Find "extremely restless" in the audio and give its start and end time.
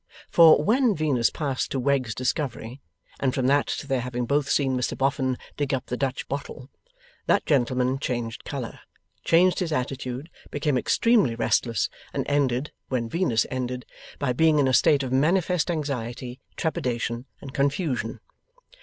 10.75-11.87